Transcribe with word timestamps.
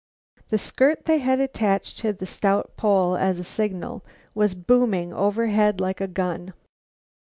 The 0.49 0.57
skirt 0.57 1.05
they 1.05 1.19
had 1.19 1.39
attached 1.39 1.99
to 1.99 2.17
a 2.19 2.25
stout 2.25 2.71
pole 2.75 3.15
as 3.15 3.37
a 3.37 3.43
signal 3.43 4.03
was 4.33 4.55
booming 4.55 5.13
overhead 5.13 5.79
like 5.79 6.01
a 6.01 6.07
gun. 6.07 6.55